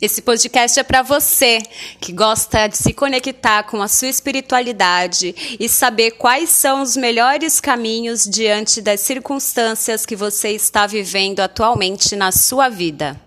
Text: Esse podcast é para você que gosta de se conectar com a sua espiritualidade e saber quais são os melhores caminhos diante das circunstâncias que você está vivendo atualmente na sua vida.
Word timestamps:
Esse 0.00 0.20
podcast 0.20 0.78
é 0.78 0.82
para 0.82 1.02
você 1.02 1.62
que 2.00 2.12
gosta 2.12 2.66
de 2.66 2.76
se 2.76 2.92
conectar 2.92 3.62
com 3.62 3.80
a 3.80 3.88
sua 3.88 4.08
espiritualidade 4.08 5.56
e 5.58 5.68
saber 5.68 6.12
quais 6.12 6.50
são 6.50 6.82
os 6.82 6.96
melhores 6.96 7.60
caminhos 7.60 8.24
diante 8.24 8.82
das 8.82 9.00
circunstâncias 9.00 10.04
que 10.04 10.16
você 10.16 10.50
está 10.50 10.86
vivendo 10.86 11.40
atualmente 11.40 12.16
na 12.16 12.32
sua 12.32 12.68
vida. 12.68 13.18